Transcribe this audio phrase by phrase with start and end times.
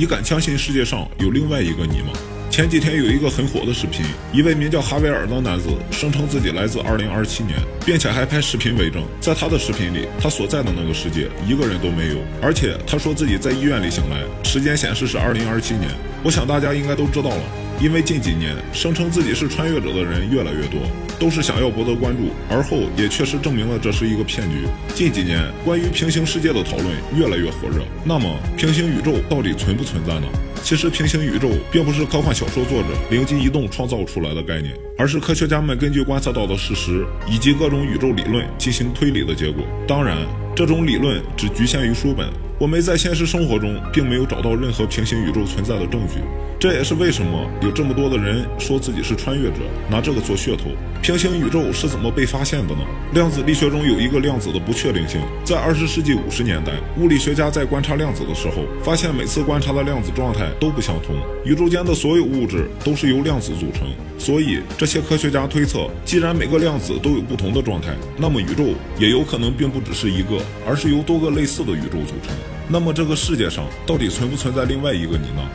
[0.00, 2.08] 你敢相信世界上有另外一个你吗？
[2.50, 9.02] 前几天有一个很火的视频，一位名叫哈维尔的男子声称自己来自2027年，并且还拍视频为证。
[9.20, 15.90] 在他的视频里，他所在的那个世界一个人都没有，而且他说自己在医院里醒来，时间显示是2027年。
[16.24, 17.42] 我想大家应该都知道了，
[17.80, 20.82] 因为近几年声称自己是穿越者的人越来越多，
[21.18, 24.66] 都是想要博得关注，而后也确实证明了这是一个骗局。
[24.94, 30.28] 近几年关于平行世界的讨论越来越火热，那么平行宇宙到底存不存在呢？
[30.62, 39.64] 其实，平行宇宙并不是科幻小说作者灵机一动创造出来的概念，而是科学家们根据观测到的事实以及各种宇宙理论进行推理的结果。
[39.88, 40.18] 当然，
[40.54, 42.28] 这种理论只局限于书本。
[42.60, 46.20] 我们在现实生活中并没有找到任何平行宇宙存在的证据，
[46.58, 49.60] 这也是为什么有这么多的人说自己是穿越者，
[49.90, 50.66] 拿这个做噱头。
[51.00, 52.82] 平行宇宙是怎么被发现的呢？
[53.14, 61.16] 量子力学中有一个量子的不确定性，在二十世纪五十年代，物理学家在观察量子的时候，发现每次观察的量子状态都不相同。
[61.46, 63.88] 宇宙间的所有物质都是由量子组成，
[64.18, 68.66] 所以这些科学家推测，既然每个量子都有不同的状态，那么宇宙
[68.98, 70.36] 也有可能并不只是一个，
[70.68, 72.36] 而是由多个类似的宇宙组成。
[72.68, 75.48] 那么这个世界上到底存不存在另外一个你呢？